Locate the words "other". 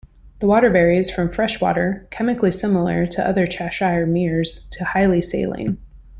3.23-3.45